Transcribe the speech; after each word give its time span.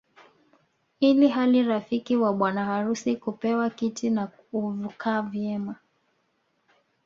Ili 0.99 1.27
hali 1.27 1.63
rafiki 1.63 2.15
wa 2.15 2.33
bwana 2.33 2.65
harusi 2.65 3.15
hupewa 3.15 3.69
kiti 3.69 4.09
na 4.09 4.27
hukaa 4.51 5.21
vyema 5.21 5.75